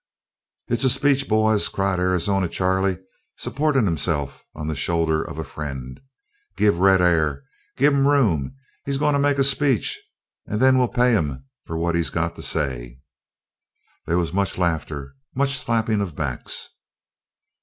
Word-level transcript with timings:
"It's 0.67 0.83
a 0.83 0.89
speech, 0.89 1.29
boys," 1.29 1.67
cried 1.69 1.99
Arizona 1.99 2.47
Charley, 2.47 2.97
supporting 3.37 3.85
himself 3.85 4.43
on 4.55 4.65
the 4.65 4.73
shoulder 4.73 5.21
of 5.21 5.37
a 5.37 5.43
friend. 5.43 6.01
"Give 6.57 6.79
Red 6.79 7.01
air; 7.01 7.43
give 7.77 7.93
him 7.93 8.07
room; 8.07 8.55
he's 8.83 8.97
going 8.97 9.13
to 9.13 9.19
make 9.19 9.37
a 9.37 9.43
speech! 9.43 9.99
And 10.47 10.59
then 10.59 10.79
we'll 10.79 10.87
pay 10.89 11.11
him 11.13 11.45
for 11.65 11.77
what 11.77 11.93
he's 11.93 12.09
got 12.09 12.35
to 12.37 12.41
say." 12.41 12.97
There 14.07 14.17
was 14.17 14.33
much 14.33 14.57
laughter, 14.57 15.13
much 15.35 15.55
slapping 15.59 16.01
of 16.01 16.15
backs. 16.15 16.69